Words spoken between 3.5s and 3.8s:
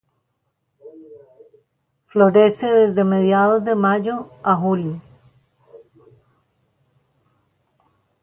de